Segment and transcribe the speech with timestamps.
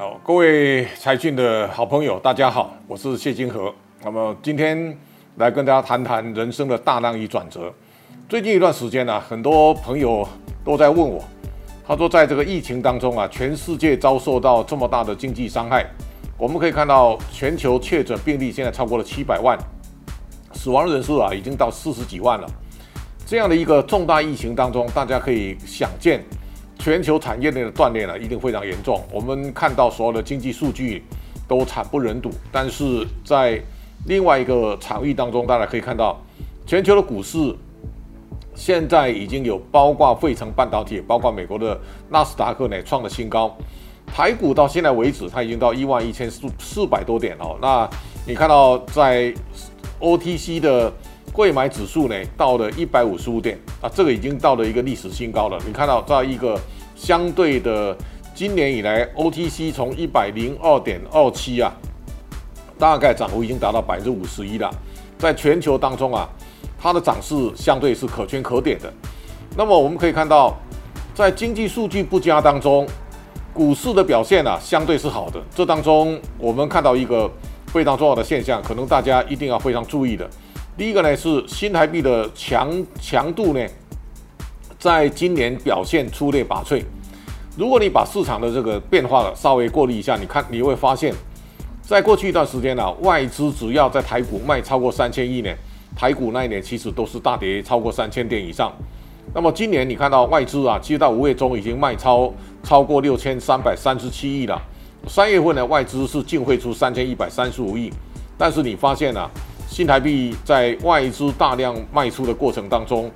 [0.00, 3.70] 好，各位财讯的好朋友，大家好，我是谢金河。
[4.02, 4.98] 那么今天
[5.36, 7.70] 来跟大家谈谈人生的大浪与转折。
[8.26, 10.26] 最近一段时间呢，很多朋友
[10.64, 11.22] 都在问我，
[11.86, 15.84] 他说在这个疫情当中啊，全世界遭受到这么大的经济伤害。
[16.38, 19.58] 我们可以看到，全球确诊病例现在超过了七百万，
[20.54, 22.48] 死亡人数啊已经到四十几万了。
[23.26, 26.24] 这样的一个重大疫情当中，大家可以想见。
[26.80, 29.00] 全球产业链的断裂呢，一定非常严重。
[29.12, 31.04] 我们看到所有的经济数据
[31.46, 33.60] 都惨不忍睹，但是在
[34.06, 36.18] 另外一个场域当中，大家可以看到，
[36.66, 37.54] 全球的股市
[38.54, 43.54] 现在已经有包括费城半导体，包括美国的纳斯达克呢创了新高。
[44.06, 47.56] 台股到现在为止，它已经到一万一千四四百多点哦。
[47.60, 47.88] 那
[48.26, 49.32] 你看到在
[50.00, 50.92] OTC 的
[51.32, 55.58] 贵买指数呢，到了一百五十五点啊，这个已经到了一个历史新高了。
[55.66, 56.58] 你看到在一个
[56.96, 57.96] 相对的，
[58.34, 61.72] 今年以来，OTC 从一百零二点二七啊，
[62.78, 64.70] 大概涨幅已经达到百分之五十一了。
[65.18, 66.28] 在全球当中啊，
[66.78, 68.92] 它的涨势相对是可圈可点的。
[69.56, 70.56] 那么我们可以看到，
[71.14, 72.86] 在经济数据不佳当中，
[73.52, 75.40] 股市的表现啊，相对是好的。
[75.54, 77.30] 这当中我们看到一个
[77.66, 80.28] 非常重要的现象，可能大家一定要非常注意的。
[80.80, 83.60] 第一个呢是新台币的强强度呢。
[84.78, 86.82] 在今年表现出类拔萃。
[87.54, 91.12] 如果你把市场的这个变化稍微过滤一下，你看你会发现，
[91.82, 95.50] 在过去一段时间呢，外资只要在台股卖超过三千亿呢，
[95.94, 98.72] 台股那一年其实都是大跌超过三千点以上。
[99.34, 104.58] 那么今年你看到外资啊，其实到五月中已经卖超超过六千三百三十七亿了。
[105.06, 107.92] 三月份呢，外资是净汇出三千一百三十五亿。
[108.38, 109.28] 但是你发现啊，
[109.70, 113.08] 新台币在外资大量卖出的过程当中。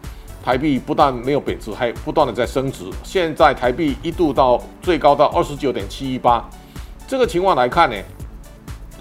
[0.43, 2.85] 台币不但没有贬值，还不断的在升值。
[3.03, 6.47] 现在台币一度到最高到二十九点七一八，
[7.09, 7.97] 这个情况来看呢，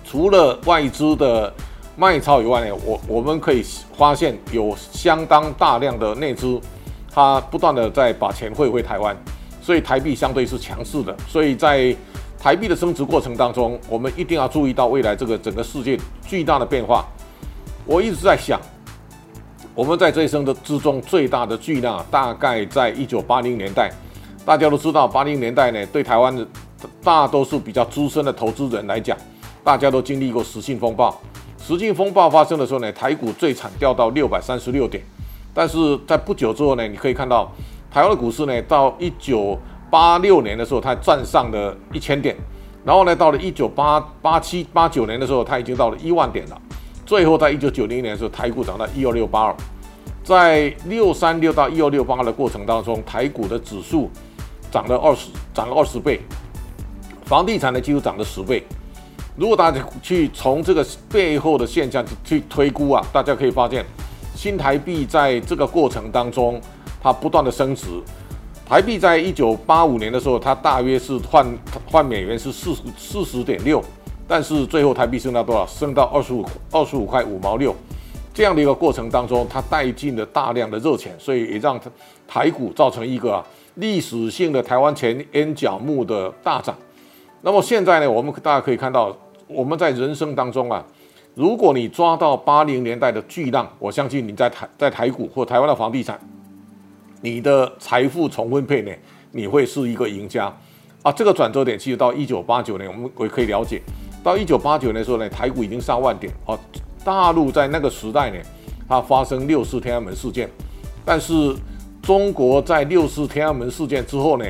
[0.05, 1.53] 除了外资的
[1.97, 3.61] 卖超以外呢，我我们可以
[3.95, 6.59] 发现有相当大量的内资，
[7.13, 9.15] 它不断的在把钱汇回台湾，
[9.61, 11.13] 所以台币相对是强势的。
[11.27, 11.93] 所以在
[12.39, 17.05] 台币的升值过程当中，我们一定要注意到未来这个整个世界巨大的变化。
[17.85, 18.59] 我一直在想。
[19.75, 23.91] 我们在这一生的之中最大的巨量，大概在一九八零年代。
[24.45, 26.45] 大家都知道，八零年代呢，对台湾的
[27.03, 29.17] 大多数比较资深的投资人来讲，
[29.63, 31.17] 大家都经历过实信风暴。
[31.57, 35.03] 实信风暴发生的时候呢，台股最惨掉到六百三十六点。
[35.53, 37.51] 但是在不久之后呢，你可以看到
[37.89, 39.57] 台湾的股市呢，到一九
[39.89, 42.35] 八六年的时候，它站上了一千点。
[42.85, 46.61] 然后呢，到了一九八八七八九年的时候，它已经到了一万点了。
[47.05, 49.55] 最后，在一九九零年的时候，台股涨到一二六八二，
[50.23, 54.09] 在六三六到一二六八二的过程当中，台股的指数
[54.71, 56.21] 涨了二十，涨了二十倍，
[57.25, 58.63] 房地产的几乎涨了十倍。
[59.35, 63.83] 如果大家去从这个背后的现象去推估啊，大家可以发现，
[64.35, 66.61] 新台币在这个过程当中，
[67.01, 67.87] 它不断的升值。
[68.65, 71.45] 台币在一九八五年的时候，它大约是换
[71.85, 73.83] 换美元是四十四十点六。
[74.27, 75.65] 但是最后台币升到多少？
[75.67, 77.75] 升到二十五二十五块五毛六，
[78.33, 81.79] 这样的一个过程当中，它带进了大量的热钱，所以也让
[82.27, 83.45] 台股造成一个啊
[83.75, 86.75] 历史性的台湾前烟角木的大涨。
[87.41, 89.15] 那么现在呢，我们大家可以看到，
[89.47, 90.83] 我们在人生当中啊，
[91.35, 96.17] 如果你抓到八零年代的巨浪，我相信你在台在台股或台湾的房地产，
[97.21, 98.91] 你的财富重分配呢，
[99.31, 100.51] 你会是一个赢家
[101.01, 101.11] 啊。
[101.11, 103.81] 这个转折点其实到一九八九年，我们也可以了解。
[104.23, 106.57] 到一九八九年的时候呢，台股已经上万点啊。
[107.03, 108.37] 大陆在那个时代呢，
[108.87, 110.49] 它发生六四天安门事件，
[111.03, 111.53] 但是
[112.01, 114.45] 中国在六四天安门事件之后呢，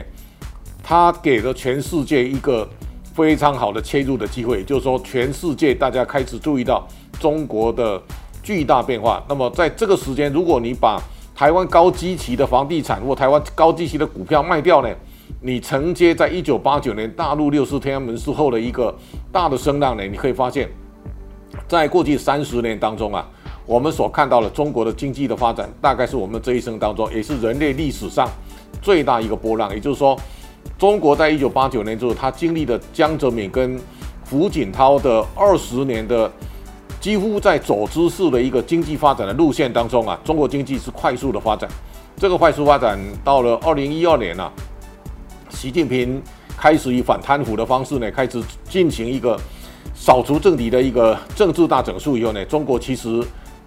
[0.84, 2.70] 它给了全世界一个
[3.16, 6.88] 非常好的切入的机会，就是说，全世界大家开始注意到
[7.20, 8.00] 中国的
[8.44, 9.24] 巨大变化。
[9.28, 11.02] 那么在这个时间，如果你把
[11.34, 14.90] 台湾高基期的房地产或台湾高基期的股票卖掉呢？
[15.46, 18.96] 你承接在一九八九年大陆六四天安门事后的一个
[19.30, 20.04] 大的声浪呢？
[20.08, 20.70] 你可以发现，
[21.68, 23.28] 在过去三十年当中啊，
[23.66, 28.26] 我们所看到的中国的经济的发展，大概是我们这一生当中，也是人类历史上
[28.82, 29.70] 最大一个波浪。
[29.74, 30.18] 也就是说，
[30.78, 33.78] 中国在一九八九年之后，它经历了江泽民跟
[34.30, 36.32] 胡锦涛的二十年的
[37.02, 41.70] 几乎在走姿势的一个经济发展的路线当中啊，中国经济是快速的发展。
[42.16, 44.50] 这个快速发展到了二零一二年啊。
[45.64, 46.22] 习近平
[46.58, 48.38] 开始以反贪腐的方式呢，开始
[48.68, 49.40] 进行一个
[49.96, 53.24] 扫除政敌的一个政治大整肃以后呢，中国其实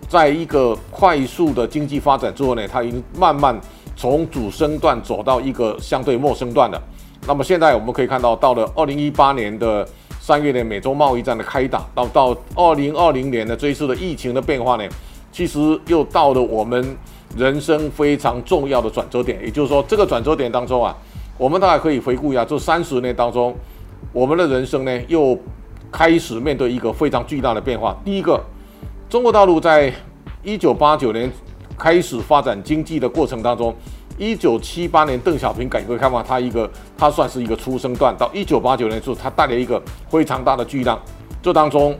[0.06, 3.58] 在一个快速的经济发展之后呢，它已经慢慢
[3.96, 6.78] 从主升段走到一个相对末升段了。
[7.26, 9.88] 那么现在我们可以看到，到了二零一八年的
[10.20, 14.86] 三月的美洲贸易战的开打，到到二零二零年的这一次的疫情的变化呢，
[15.32, 16.94] 其实又到了我们
[17.38, 19.40] 人生非常重要的转折点。
[19.42, 20.94] 也就是说，这个转折点当中啊，
[21.38, 23.54] 我们大概可以回顾一下这三十年当中，
[24.12, 25.38] 我们的人生呢又
[25.90, 27.96] 开始面对一个非常巨大的变化。
[28.04, 28.40] 第一个，
[29.08, 29.92] 中国大陆在
[30.42, 31.30] 一九八九年。
[31.78, 33.76] 开始发展经济的过程当中，
[34.16, 36.66] 一九七八年邓小平改革开放，他一个
[36.96, 38.16] 他算是一个出生段。
[38.16, 39.78] 到一九八九年之后，他带来一个
[40.08, 40.98] 非常大的巨浪。
[41.42, 41.94] 这当中，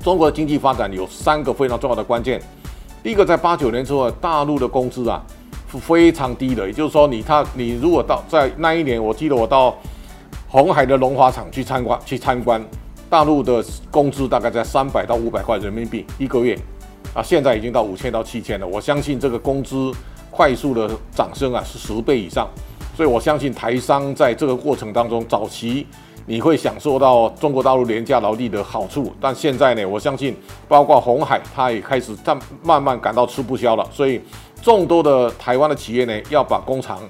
[0.00, 2.40] 中国的经济发展有三个非常重要的关键。
[3.02, 5.20] 第一个，在八九年之后，大陆的工资啊
[5.68, 9.76] 非常低的，也就是说，你他你如果到在那一年，我记得我到
[10.48, 12.64] 红海的龙华厂去参观去参观，
[13.10, 16.58] 大陆的工资大概在三百到五百块人民币一个月。
[17.14, 18.66] 啊，现在已经到五千到七千了。
[18.66, 19.90] 我相信这个工资
[20.30, 22.46] 快速的涨升啊，是十倍以上。
[22.94, 25.86] 所以我相信台商在这个过程当中，早期
[26.26, 30.36] 你会享受到中国大陆廉价劳力的好处，但现在呢，我相信
[30.68, 33.88] 包括红海，它也开始在慢慢感到吃不消了。
[33.90, 34.20] 所以
[34.62, 37.00] 众多的台湾的企业呢，要把工厂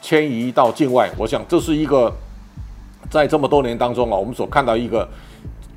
[0.00, 1.10] 迁移到境外。
[1.16, 2.12] 我想这是一个
[3.10, 5.08] 在这么多年当中啊，我们所看到一个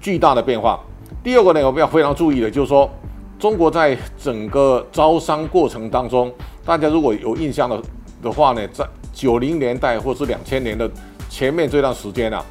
[0.01, 0.79] 巨大的变化。
[1.23, 2.89] 第二个呢，我们要非常注意的，就是说。
[3.39, 6.29] 中国在整个招商过程当中，
[6.65, 7.81] 大家如果有印象的
[8.21, 10.91] 的话呢，在九零年代或是两千年的
[11.29, 12.43] 前面这段时间啊，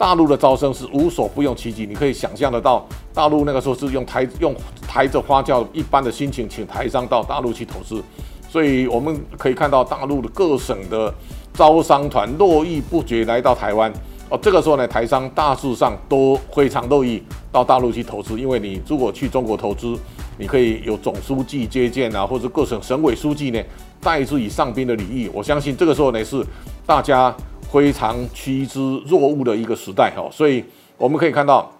[0.00, 1.84] 大陆的招生是无所不用其极。
[1.84, 4.56] 你可以想象得到，大陆那个时候是用抬用
[4.88, 8.02] 抬着花轿一般的心情，请台商到大陆去投资。
[8.48, 11.12] 所以我们可以看到，大陆的各省的
[11.52, 13.92] 招商团络绎不绝来到台湾。
[14.30, 19.94] 哦，这个时候呢，台商大致上都非常乐意到大陆去投资，因为你如果去中国投资，
[20.38, 23.60] 你可以有总书记接见啊，或者各省省委书记呢
[24.00, 25.28] 带之以上宾的礼仪。
[25.34, 26.42] 我相信这个时候呢是
[26.86, 27.34] 大家
[27.72, 30.64] 非常趋之若鹜的一个时代哦，所以
[30.96, 31.70] 我们可以看到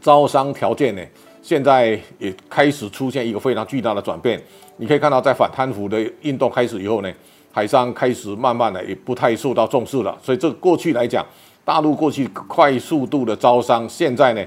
[0.00, 1.02] 招商条件呢
[1.42, 4.42] 现在也开始出现一个非常巨大的转变。
[4.76, 7.12] 你可以看到，在反贪腐的运动开始以后呢，
[7.50, 11.24] 海商开始慢慢的也不太受到重视了，所以这过去来讲。
[11.64, 14.42] 大陆过去快速度的招商，现在呢，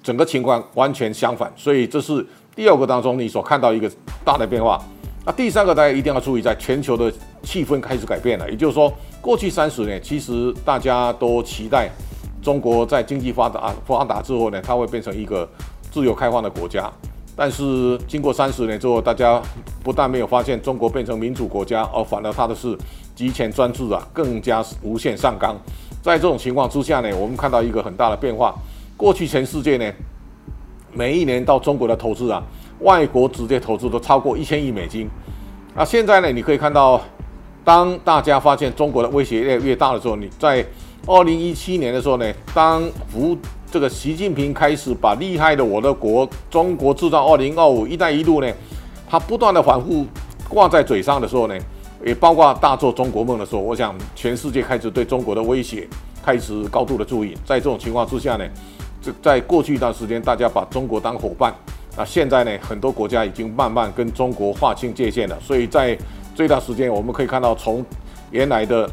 [0.00, 2.24] 整个情况完全相反，所以这是
[2.54, 3.90] 第二个当中你所看到一个
[4.24, 4.80] 大的变化。
[5.26, 7.12] 那第三个大家一定要注意，在全球的
[7.42, 11.90] 气氛开始改变了，也就是说，过去三十年其实大家都期待
[12.40, 15.48] 中国在经济发达发达之后呢，它会变成一个
[15.90, 16.88] 自由开放的国家。
[17.34, 19.42] 但是经过三十年之后，大家
[19.82, 22.78] 不但没有发现中国变成民主国家，而反而它的是
[23.16, 25.56] 集权专制啊，更加无限上纲。
[26.00, 28.54] 在这种情况之下呢，我们看到一个很大的变化。
[28.96, 29.92] 过去全世界呢，
[30.92, 32.40] 每一年到中国的投资啊，
[32.80, 35.08] 外国直接投资都超过一千亿美金。
[35.74, 37.00] 那现在呢，你可以看到，
[37.64, 40.64] 当大家发现中国的威胁越来越大的时候，你在
[41.06, 43.36] 二零一七年的时候呢，当福
[43.70, 48.52] 这个习近平开始把厉害的我的国中国制造二零二五一带一路呢，
[49.08, 50.06] 他不断的反复
[50.48, 51.58] 挂在嘴上的时候呢。
[52.04, 55.88] 也包括大做中国梦的时候，我想全世界开始对中国的威胁
[56.22, 57.34] 开始高度的注意。
[57.44, 58.44] 在这种情况之下呢，
[59.02, 61.52] 这在过去一段时间，大家把中国当伙伴，
[61.96, 65.38] 那现在呢，很多国家已经慢慢跟中国划清界限了。
[65.40, 65.96] 所以在
[66.34, 67.84] 这段时间，我们可以看到，从
[68.30, 68.88] 原来的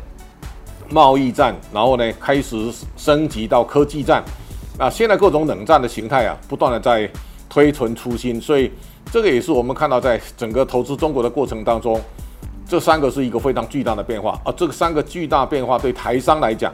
[0.89, 4.23] 贸易战，然后呢开始升级到科技战，
[4.77, 7.09] 啊，现在各种冷战的形态啊，不断的在
[7.49, 8.39] 推陈出新。
[8.39, 8.71] 所以
[9.11, 11.99] 这个也是我们看到，在整个投资中国的过程当中。
[12.65, 16.71] 这三个是一个非常巨大的变化，而这个三个巨大变化对台商来讲，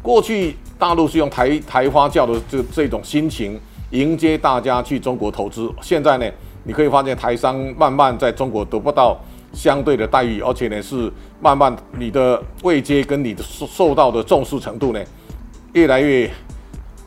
[0.00, 3.60] 过去大陆是用台台花轿的这这种心情
[3.94, 6.28] 迎接大家去中国投资，现在呢，
[6.64, 9.16] 你可以发现台商慢慢在中国得不到
[9.52, 11.10] 相对的待遇，而且呢是
[11.40, 15.00] 慢慢你的位阶跟你的受受到的重视程度呢，
[15.74, 16.28] 越来越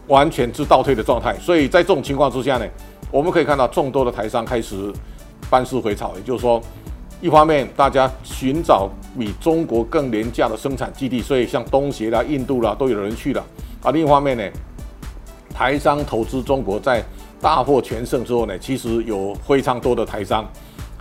[0.08, 2.66] 完全是倒退的状态，所以在这种情况之下呢，
[3.12, 4.90] 我们可以看到众多的台商开始
[5.50, 6.62] 班师回朝，也就是说。
[7.20, 13.44] 一方面，大家寻找比中国更廉价的生产基地，所以像东协啦、印度啦都有人去了。
[13.82, 14.44] 啊，另一方面呢，
[15.58, 17.04] 台商投资中国在
[17.42, 20.46] 大获全胜之后呢，其实有非常多的台商，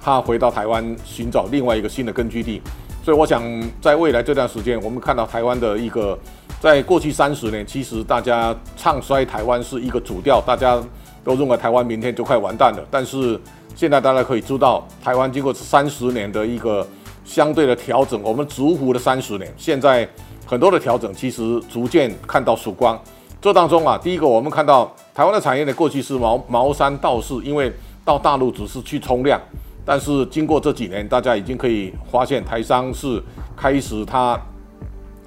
[0.01, 2.63] 他回到台湾寻找另外一个新的根据地。
[3.05, 3.43] 所以我想，
[3.83, 6.19] 在未来这段时间，我们看到台湾的一个，
[6.59, 10.83] 在过去三十年，其实大家唱衰台湾是一个主调，大家
[11.23, 13.39] 都认为台湾明天就快完蛋了，但是。
[13.75, 16.89] 现在大家可以知道，台湾经过三十年的一个
[17.27, 20.09] 相对的调整，我们逐步的三十年，现在
[20.47, 22.99] 很多的调整其实逐渐看到曙光。
[23.41, 27.73] 这当中啊，第一个我们看到台湾的产业呢，过去是毛毛山道士，因为
[28.05, 29.41] 到大陆只是去冲量，
[29.85, 33.23] 但是经过这几年，大家已经可以发现台商是
[33.57, 34.41] 开始他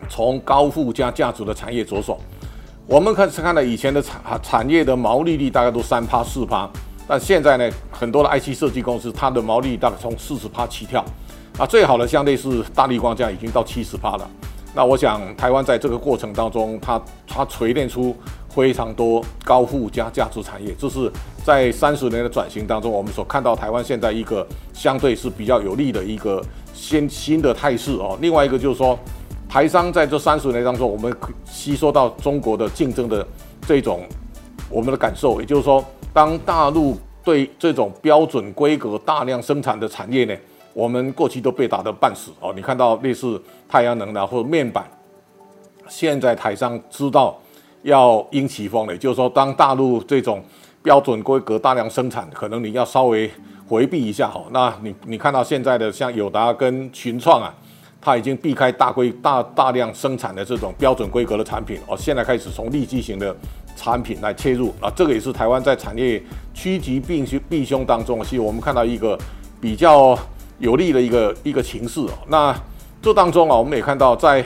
[0.09, 2.19] 从高附加价值的产业着手。
[2.87, 6.67] 我们看是看到以前的产产业的毛利率大概都三趴四趴，
[7.07, 11.05] 但现在呢，很多的 IC 设计公司它的毛利率大概从四十趴起跳。
[11.57, 14.29] 啊，最好的相对是大力光这样已经到七十趴了。
[14.75, 18.15] 那我想台湾在这个过程当中，它它锤炼出
[18.49, 21.11] 非常多高附加价值产业，这是
[21.43, 26.41] 在三十年的转型当中，我们所看到台湾现在一个相对是比较有利的一个
[26.73, 28.17] 新新的态势哦。
[28.21, 28.97] 另外一个就是说，
[29.49, 31.13] 台商在这三十年当中，我们
[31.45, 33.25] 吸收到中国的竞争的
[33.67, 34.03] 这种
[34.69, 35.83] 我们的感受，也就是说，
[36.13, 40.35] 当大陆对这种标准规格大量生产的产业呢？
[40.73, 44.85] 我们过去都被打得半死哦，你看到类似太阳能的或者面板，
[45.87, 47.37] 现在台商知道
[47.81, 50.43] 要应其风了，就是说当大陆这种
[50.83, 53.29] 标准规格大量生产，可能你要稍微
[53.67, 54.43] 回避一下哈。
[54.51, 57.53] 那你你看到现在的像友达跟群创啊，
[57.99, 63.35] 它已经避开大规大大量生产的这种标准规格的产品哦，现在开始从立基型的
[63.75, 66.21] 产品来切入啊，这个也是台湾在产业
[66.53, 69.17] 趋吉避凶避凶当中，其实我们看到一个
[69.59, 70.17] 比较。
[70.59, 72.11] 有利的一个一个情势哦。
[72.27, 72.55] 那
[73.01, 74.43] 这当中啊，我们也看到，在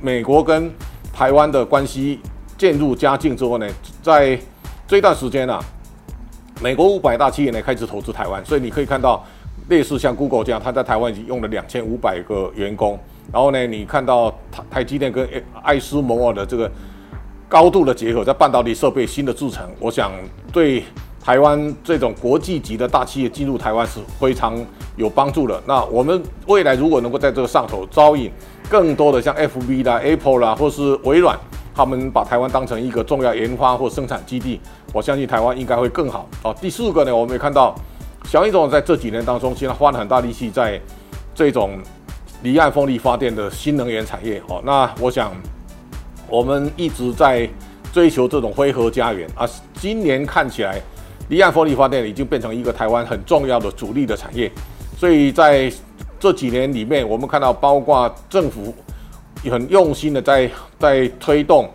[0.00, 0.70] 美国跟
[1.12, 2.20] 台湾的关系
[2.56, 3.66] 渐入佳境之后呢，
[4.02, 4.38] 在
[4.86, 5.58] 这段时间啊，
[6.60, 9.24] 美国五百大企业呢开始投资台湾，所以你可以看到，
[9.68, 12.98] 类似像 Google 这样，它在台湾已经用了两千五百个员工。
[13.32, 15.28] 然后呢，你看到台台积电跟
[15.62, 16.70] 爱斯摩尔的这个
[17.48, 20.12] 高度的结合，在半导体设备新的制程，我想
[20.52, 20.84] 对。
[21.28, 24.56] 台湾这种国际级的大企业进入台湾是非常
[24.96, 25.62] 有帮助的。
[25.66, 28.32] 那我们未来如果能够在这个上头招引
[28.66, 31.38] 更多的像 F B 啦、Apple 啦，或是微软，
[31.74, 34.58] 他们把台湾当成一个重要研发或生产基地，
[34.90, 36.26] 我相信台湾应该会更好。
[36.44, 37.74] 哦，第四个呢，我们也看到
[38.24, 40.80] 小英总在这几年当中，其实花了很大力气在
[41.34, 41.78] 这种
[42.42, 44.42] 离岸风力发电的新能源产业。
[44.48, 45.30] 哦，那我想
[46.26, 47.46] 我们一直在
[47.92, 50.80] 追求这种灰核家园啊，今年看起来。
[51.28, 54.50] 离岸风力发电已经变成一个台湾很重要的主力的产业，
[54.96, 55.70] 所以在
[56.18, 58.74] 这几年里面，我们看到包括政府
[59.44, 61.68] 很用心的在在推动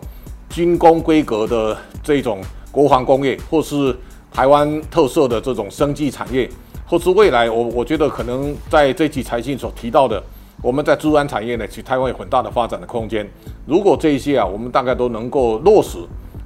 [0.50, 2.40] 军工规格的这种
[2.72, 3.96] 国防工业，或是
[4.32, 6.50] 台湾特色的这种生技产业，
[6.84, 10.20] 或是未来我我觉得可能在这期财信所提到的，
[10.60, 13.24] 我们在治安产业呢，其实台湾有很大的发展的空间。
[13.66, 15.98] 如果这一些啊，我们大概都能够落实。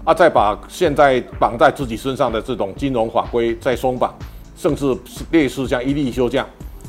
[0.09, 4.11] 啊，再把现在绑在自己身上的这种金融法规再松绑，
[4.57, 6.47] 甚至是类似像一例休假，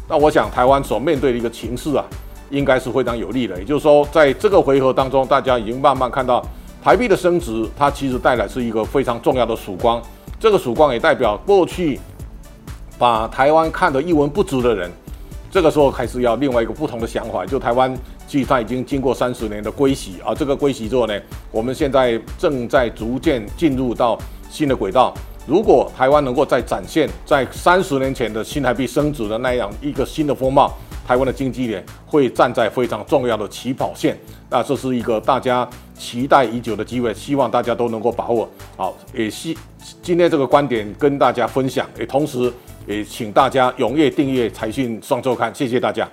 [0.07, 2.05] 那我想台湾所面对的一个情势啊，
[2.49, 3.59] 应该是非常有利的。
[3.59, 6.41] 也就是说，在这个回合当中，大家已经慢慢看到
[6.81, 10.01] 台币的升值，它其实带来是一个非常重要的曙光。
[10.39, 11.99] 这个曙光也代表过去
[12.97, 14.89] 把台湾看得一文不值的人，
[15.51, 17.93] 这个时候开始要另外一个不同的想法，就台湾。
[18.29, 21.19] 其实它已经经过三十年的归习啊，这个归习之后呢，
[21.51, 24.15] 我们现在正在逐渐进入到
[24.51, 25.11] 新的轨道。
[25.47, 30.71] 如果台湾能够再展现在三十年前的新台币升值的那样一个新的风貌，
[31.07, 34.15] 台湾的经济呢会站在非常重要的起跑线。
[34.47, 35.67] 那这是一个大家
[35.97, 38.95] 期待已久的机会，希望大家都能够把握好。
[39.11, 39.57] 也希
[40.03, 42.53] 今天这个观点跟大家分享，也同时
[42.85, 46.07] 也请大家踊跃订阅财讯双周刊，谢谢大家。